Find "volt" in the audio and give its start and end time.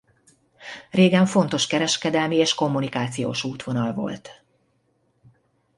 3.93-4.29